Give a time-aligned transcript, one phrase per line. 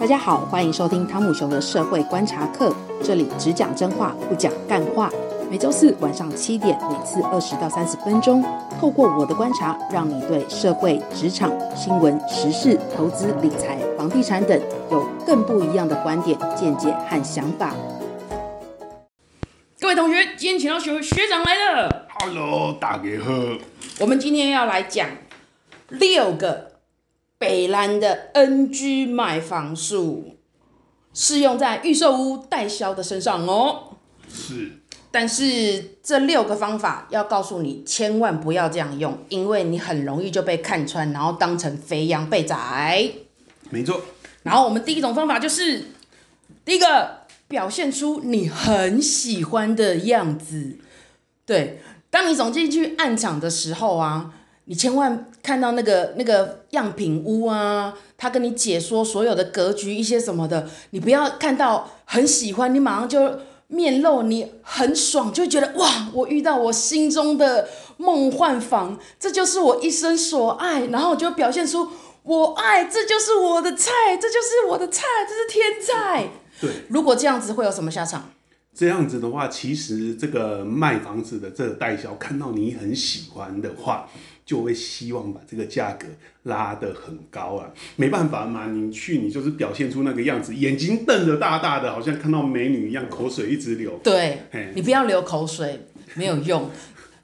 [0.00, 5.10] 大家好，欢迎收听汤姆熊的社会观察课，这里只讲真话，不讲干话。
[5.50, 8.44] 每周四晚上七点，每次二十到三十分钟，
[8.80, 17.74] 透过我的观察，让你对社会、职场、新闻、时事、投资、理财、房地产等有更不一样的观点、见解和想法。
[19.80, 22.06] 各位同学，今天请到学学长来了。
[22.20, 23.32] Hello，大家好。
[23.98, 25.08] 我们今天要来讲
[25.88, 26.67] 六个。
[27.38, 30.36] 北兰的 NG 买房术
[31.14, 33.96] 适用在预售屋代销的身上哦。
[34.28, 43.08] 是，但是这六个方法要告诉你，千万不要这样用，因为你很容易就被看穿，然后当成肥羊被宰。
[43.70, 44.00] 没错。
[44.42, 45.84] 然后我们第一种方法就是，
[46.64, 50.78] 第一个表现出你很喜欢的样子。
[51.46, 54.34] 对，当你走进去暗场的时候啊。
[54.68, 71.88] 你千万看到那个那个样品屋啊，他跟你解说所有的格局一些什么的，你不要看到很喜欢，你马上就面露你很爽，就觉得哇，我遇到我心中的梦幻房，这就是我一生所爱，然后就表现出
[72.24, 76.28] 我爱，这就是我的菜，这就是我的菜，这是天菜。
[76.60, 78.30] 对，如果这样子会有什么下场？
[78.74, 84.06] 这样子的话，其实这个卖房子的这个代销看到你很喜欢的话。
[84.48, 86.06] 就会希望把这个价格
[86.44, 94.00] 拉得很高啊，没办法嘛，你去你就是表现出那个样子，眼睛瞪得大大的，好像看到美女一样，口水一直流。
[94.02, 94.38] 对，
[94.74, 96.70] 你不要流口水，没有用，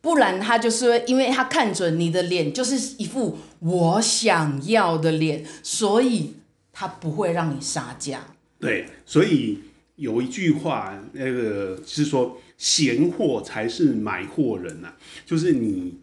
[0.00, 6.36] 不然他就是，因为他看准你的脸就是一副我想要的脸，所以
[6.72, 8.20] 他不会让你杀价。
[8.60, 9.58] 对，所以
[9.96, 14.96] 有一句话，那个是说，闲货才是买货人呐、啊，
[15.26, 15.98] 就是你。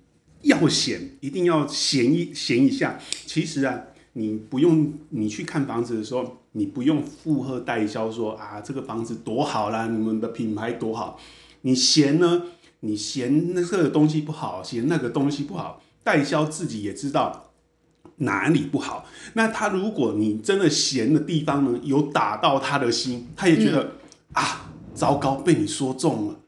[0.46, 2.98] 要嫌，一定要嫌一嫌一下。
[3.26, 3.80] 其实啊，
[4.14, 11.20] 你不用你去看房子的时候，你不用附和代销说啊，这个房子多好啦，你们的品牌多好。
[11.62, 12.44] 你嫌呢？
[12.82, 17.52] 你嫌那个东西不好，嫌那个东西不好，代销自己也知道
[18.18, 19.08] 哪里不好。
[19.34, 23.92] 那他如果你真的嫌的地方呢，有打到他的心，他也觉得、嗯、
[24.34, 26.40] 啊，糟糕，被你说中了。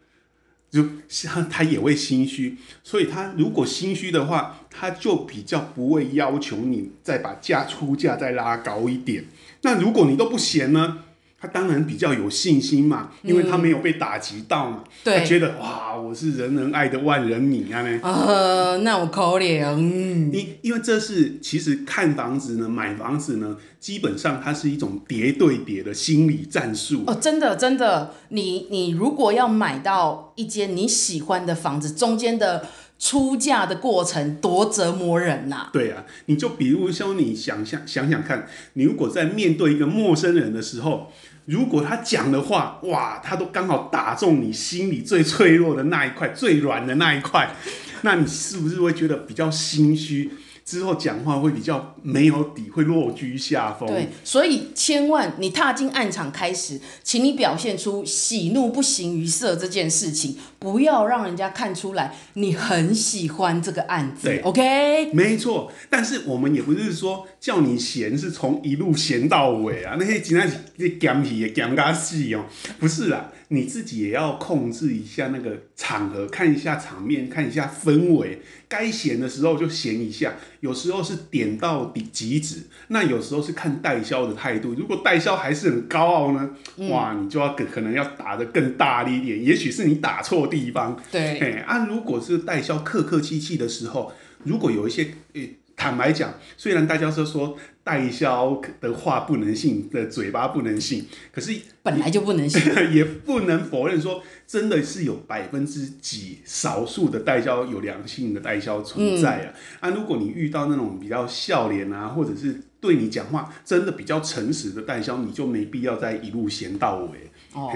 [0.70, 9.26] 就像他也会心虚，所以他如果心虚的话，他就比较不会要求你再把价出价再拉高一点。
[9.62, 11.04] 那如果你都不嫌呢？
[11.40, 17.84] 他当然比较有信心嘛，因为他没有被打击到嘛，嗯、他觉得哇，我是人人爱的万人迷啊！
[17.84, 19.78] 呢，呃，那我可怜。
[19.78, 27.04] 因因为这是其实看房子呢，买房子呢，基本上它是一种叠对叠的心理战术。
[27.06, 32.66] 哦，真的真的，你你如果要买到一间你喜欢的房子，中间的
[33.00, 41.12] 出嫁的过程多折磨人呐、对啊，你就比如说你想想想想看，你如果在面对一个陌生人的时候。
[41.48, 47.56] 如果他讲的话，哇，他都刚好打中你心里最脆弱的那一块，最软的那一块，
[48.02, 50.30] 那你是不是会觉得比较心虚？
[50.68, 53.88] 之后讲话会比较没有底，会落居下风。
[53.88, 64.28] 对，所以千万你踏进暗场开始，请你表现出喜怒不形于色这件事情，不要让人家看出来你很喜欢这个案子。
[64.28, 65.14] 对，OK？
[65.14, 65.72] 没错。
[65.90, 70.46] 但是我们也不是说叫你闲是从一路闲到尾啊，那些其他
[70.76, 72.44] 那讲起也讲不死哦，
[72.78, 73.32] 不是啦。
[73.50, 78.42] 你自己也要控制一下那个场合，看一下场面，看一下氛围。
[78.68, 82.64] 该闲的时候就闲一下，有时候是点到底极止。
[82.88, 84.74] 那有时候是看代销的态度。
[84.74, 86.50] 如果代销还是很高傲呢？
[86.78, 89.44] 嗯、哇，你就要可能要打得更大力一点。
[89.44, 90.98] 也许是你打错地方。
[91.12, 91.40] 对。
[91.40, 94.12] 哎，啊，如果是代销客客气气的时候，
[94.44, 95.57] 如果有一些诶。
[95.78, 102.62] 欸坦白讲，虽然大家都说代销的话不能信，的嘴巴不能信，可是本来就不能信，
[102.92, 109.54] 也不能否认说真的是有百分之几少数的代销有良性的代销存在啊。
[109.82, 117.32] 嗯、啊，如果你遇到那种比较笑脸啊，或者是对你讲话真的比较诚实的代销，你就没必要再一路闲到尾。
[117.54, 117.72] 哦，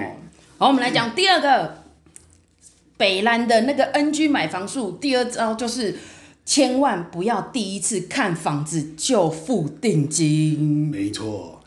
[0.58, 1.78] 好，我们来讲第二个、嗯、
[2.98, 5.96] 北兰的那个 NG 买房术，第二招就是。
[6.46, 10.90] 千万不要第一次看房子就付定金。
[10.90, 11.61] 没错，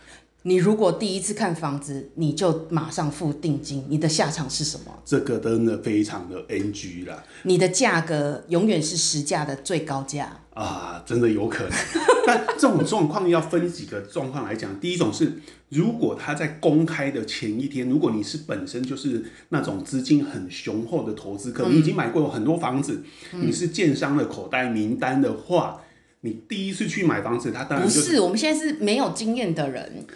[0.47, 4.93] 你如果第一次看房子你就马上付定金，你的下场是什么？
[5.03, 7.25] 这个真的非常的 NG 啦。
[7.45, 11.73] 你的价格永远是实价的最高价啊，真的有可能。
[12.27, 14.79] 但这种状况要分几个状况来讲。
[14.79, 15.33] 第一种是，
[15.71, 23.03] 如果他在公开的前一天，如果你是本身就是那种资金很雄厚的投资客，你已经买过很多房子，
[23.33, 25.81] 你是建商的口袋名单的话，
[26.25, 30.07] 你第一次去买房子，他当然、就是、不是，我们现在是没有经验的人。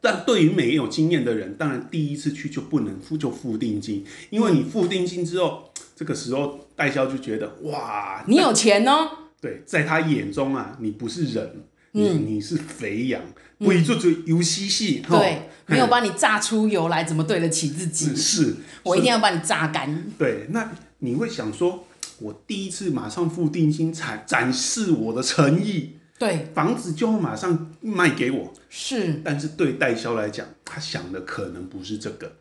[0.00, 9.10] 但对于没有经验的人，当然第一次去就不能付就付定金，因为你付定金之后，嗯、这个时候代销就觉得哇，你有钱哦。
[9.42, 11.60] 对，在他眼中啊，你不是人，
[11.92, 13.20] 你、嗯、你是肥羊，
[13.58, 15.02] 不一做做游戏戏。
[15.06, 18.16] 对，没有把你榨出油来，怎么对得起自己？
[18.16, 20.02] 是，我一定要把你榨干。
[20.18, 21.84] 对，那你会想说。
[22.18, 29.20] 我第一次马上付定金，展展示我的诚意，对，房子就会马上卖给我，是。
[29.24, 32.36] 但是对代销来讲，他想的可能不是这个，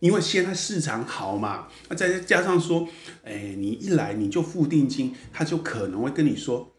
[0.00, 2.88] 因为现在市场好嘛，那再加上说，
[3.24, 6.72] 哎，你一来你就付定金，他就可能会跟你说。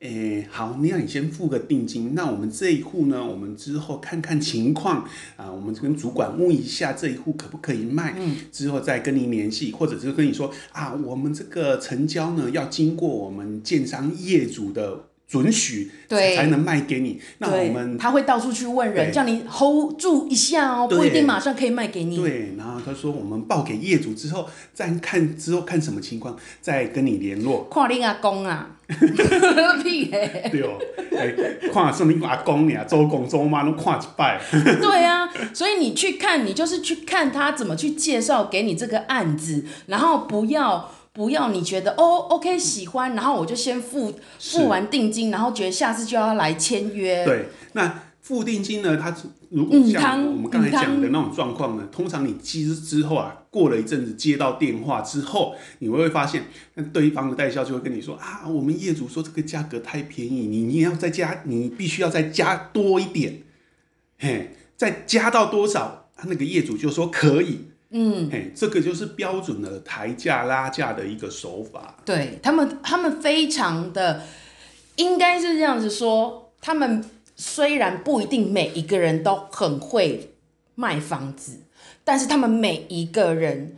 [0.00, 2.14] 哎，好，你让你先付个定金。
[2.14, 3.24] 那我们这一户呢？
[3.24, 15.06] 我们之后看看情况啊，我们跟主管问一下这一户可不可以卖，嗯，之后再跟你联系，或者是跟你说啊，我们这个成交呢要经过我们建商业主的。
[15.28, 22.16] 准许对才能卖给你，那我们他会到处去问人，叫你 hold 住一下哦，不一定马上可以卖给你。
[22.16, 27.68] 对，然后他说我们报给业主之后，再看之后看什么情况，再跟你联络。
[27.68, 28.70] 看你阿公啊，
[29.82, 30.48] 屁嘞！
[30.52, 30.78] 对哦，
[31.18, 31.34] 哎
[31.72, 34.40] 看什么阿公呀，周公周妈都看一拜。
[34.80, 40.88] 对啊，所以你去看，你就是去看他怎么去介绍给你这个案子，然后不要。
[41.16, 47.24] 不要你觉得哦，OK 喜欢，然后我就先付付完定金，然后觉得下次就要来签约。
[47.24, 48.98] 对，那付定金呢？
[48.98, 49.16] 它
[49.48, 56.42] 如果像我们刚才讲的那种状况呢，嗯、通常你接之后啊，过了一阵子接到电话之后，你会发现，
[56.74, 63.40] 那对方的代销就会跟你说啊，我们业主说这个价格太便宜，你你要再加，你必须要再加多一点，
[64.18, 66.10] 嘿，再加到多少？
[66.24, 67.65] 那个业主就说可以。
[67.90, 71.96] 嗯，嘿，这个就是标准的抬价拉价的一个手法。
[72.04, 74.22] 对他们，他们非常的，
[74.96, 76.52] 应该是这样子说。
[76.60, 77.04] 他们
[77.36, 80.34] 虽然不一定每一个人都很会
[80.74, 81.62] 卖房子，
[82.04, 83.76] 但是他们每一个人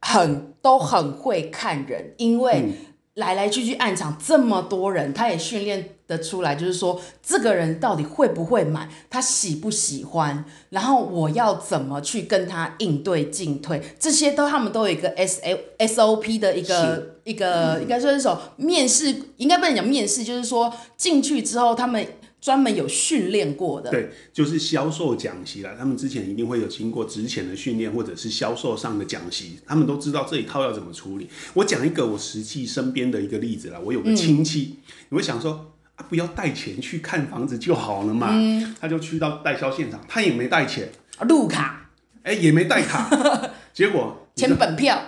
[0.00, 2.52] 很都很会看人，因为。
[2.60, 2.72] 嗯
[3.16, 22.06] 来来去去暗场这么多人，他也训练得出来，就是说这个人到底会不会买，他喜不喜欢，然后我要怎么去跟他应对进退，这些都他们都有一个 S A S O P 的一个一个应该说是说面试，应该不能讲面试，就是说进去之后他们。
[22.38, 25.74] 专门有训练过的，对，就是销售讲习啦。
[25.76, 31.28] 他们之前一定会有经过之前的训练，或者是销售上的讲习，他们都知道这一套要怎么处理。
[31.54, 33.80] 我讲一个我实际身边的一个例子啦。
[33.84, 38.30] 我有个亲戚，嗯、你会想说啊，不要带钱去看房子就好了嘛。
[38.32, 40.90] 嗯、他就去到代销现场，他也没带钱，
[41.28, 41.90] 路卡，
[42.22, 43.10] 哎、欸，也没带卡，
[43.74, 45.02] 结果签本票，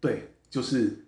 [0.00, 0.98] 对，就是。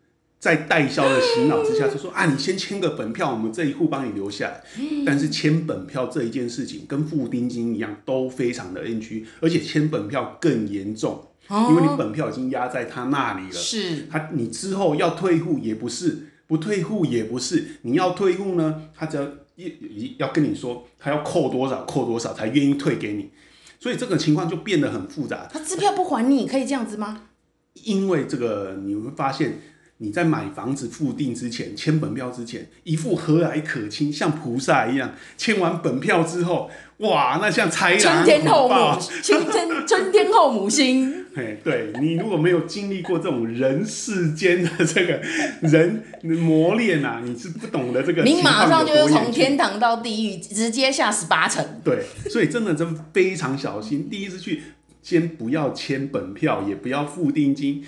[0.40, 4.62] 在代销的洗脑之下，就说啊，你先签个本票，我们这一户帮你留下来。
[5.06, 13.52] 但是签本票这一件事情跟付定金一样，都非常的 NG，而且签本票更严重，因为你本票已经压在他那里了。
[13.52, 23.31] 是，他你之后要退户也不是，不退户也不是，你要退户呢，他只要一要跟你说，他要扣多少扣多少才愿意退给你，
[23.79, 25.49] 所以这个情况就变得很复杂。
[25.52, 27.29] 他支票不还你，可以这样子吗？
[27.75, 29.58] 因为这个你会发现。
[30.05, 35.15] 你在买房子付定之前，签本票之前，一副和蔼可亲，像菩萨一样。
[35.39, 41.25] 签完本票之后，哇，那像豺狼春天后母，春天春天后母心。
[41.34, 45.20] 嘿，对，你如果没有经历过这种人世间的这个
[45.63, 48.23] 人磨练啊，你是不懂得这个。
[48.23, 51.65] 你马上就是从天堂到地狱，直接下十八层。
[51.82, 54.08] 对，所以真的真非常小心。
[54.11, 54.63] 第一次去，
[55.03, 57.82] 先不要签本票，也不要付定金。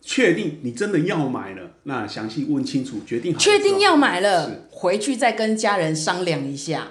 [0.00, 3.38] 确定你真的要买了，那详细问清楚，决定好。
[3.38, 6.88] 确定要买了，回去再跟家人商量一下，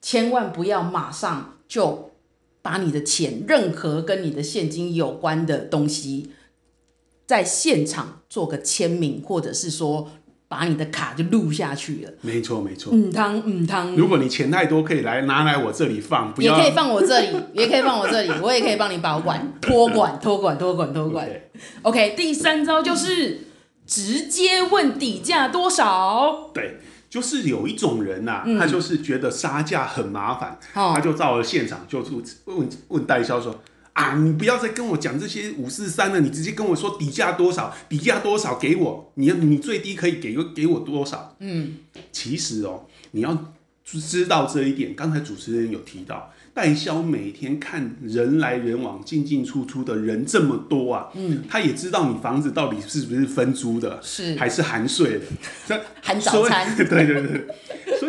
[0.00, 2.12] 千万不要马上就
[2.60, 6.30] 把你的钱，任何跟你的现金有关的东西，
[7.26, 10.10] 在现场做个签名，或者是说。
[10.52, 12.92] 把你的卡就录下去了，没错没错。
[12.92, 21.26] 嗯汤嗯汤，如果你钱太多，可以来拿来我这里放，不要也可以放我这里， 也可以放我这里，我也可以帮你保管、 托管、托管、托管、托管。
[21.80, 23.46] OK，第三招就是
[23.86, 26.50] 直接问底价多少。
[26.52, 26.76] 对，
[27.08, 33.62] 就是有一种人呐、他就是觉得杀价很麻烦，哦、他就到了现场就问问问代销说。
[33.92, 34.14] 啊！
[34.16, 41.36] 你不要再跟我讲这些五四三了，你直接跟我说底价多少，底价多少给我，你要你最低可以给个给我多少？
[41.40, 41.76] 嗯，
[42.10, 43.52] 其实哦，你要
[43.84, 44.94] 知道这一点。
[44.94, 55.20] 刚才主持人有提到，代销每天看人来人往、进进出出的人这么多啊，嗯，他也知道你房子到底是不是分租的，是还是含税
[55.68, 56.74] 的，含早餐？
[56.76, 57.46] 对对对。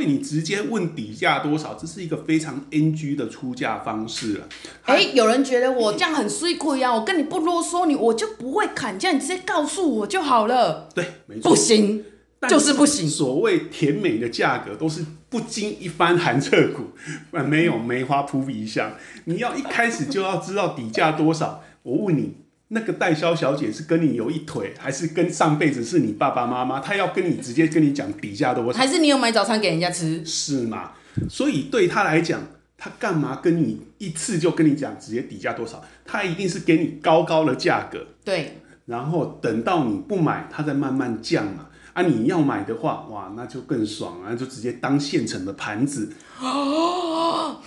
[0.05, 4.47] 你直接问底价多少，这是一个非常 NG 的出价方式了。
[4.83, 10.89] 哎、欸，有人觉得我这样很水亏啊，我跟你不啰嗦，你我就不会砍价，你直接告诉我就好了。
[10.93, 11.51] 对，没错。
[11.51, 12.03] 不行，
[12.47, 13.09] 就是不行。
[13.09, 16.91] 所谓甜美的价格，都是不经一番寒彻骨，
[17.47, 18.91] 没有梅花扑鼻香。
[19.25, 21.63] 你要一开始就要知道底价多少。
[21.83, 22.42] 我问你。
[22.73, 26.79] 那个代销小姐是跟你有一腿，还是跟上辈子是你爸爸妈妈？
[26.79, 28.77] 她要跟你直接跟你讲底价多少？
[28.77, 30.25] 还是你有买早餐给人家吃？
[30.25, 30.91] 是吗？
[31.29, 32.41] 所以对她来讲，
[32.77, 35.83] 她干嘛跟你一次就跟你讲直接底价多少？
[36.03, 41.67] 她一定是给你高高的价格，对，然后等到你不买，她再慢慢降嘛。
[41.93, 46.11] 啊，你要买的话，哇，那就更爽啊，就直接当现成的盘子。
[46.39, 47.57] 哦。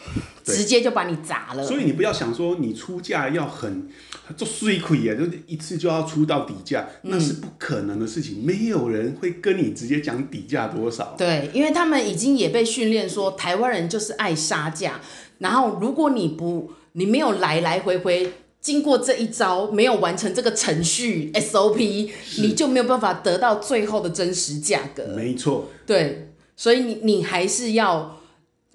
[0.42, 3.88] 直接就把你砸了，所以你不要想说你出价要很
[4.36, 8.44] 做水亏啊，就一次就要出到底价，嗯，那是不可能的事情。
[8.44, 11.16] 没有人会跟你直接讲底价多少。
[11.18, 15.00] 对，因为他们已经也被训练说，台湾人就是爱杀价。
[15.38, 18.32] 然后如果你不，你没有来来回回
[18.66, 25.14] 经过这一招，没有完成这个程序 SOP，你就没有办法得到最后的真实价格。
[25.14, 25.70] 没错。
[25.86, 28.16] 对，所以你你还是要。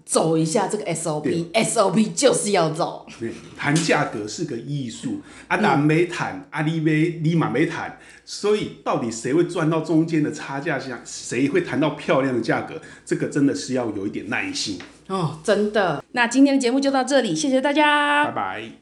[0.03, 3.05] 走一下这个 SOP，SOP 就是要走。
[3.17, 10.77] 对，谈价格是个艺术，阿达没谈，阿里没立马没谈，所以到底谁会赚到中间的差价？
[10.77, 12.81] 像谁会谈到漂亮的价格？
[13.05, 14.79] 这个真的是要有一点耐心。
[15.07, 16.03] 哦，真的。
[16.11, 18.80] 那今天的节目就到这里，谢谢大家，拜拜。